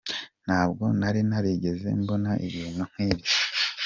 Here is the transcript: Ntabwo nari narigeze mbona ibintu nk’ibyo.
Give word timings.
Ntabwo 0.45 0.83
nari 0.99 1.21
narigeze 1.29 1.87
mbona 2.01 2.31
ibintu 2.47 2.81
nk’ibyo. 2.91 3.33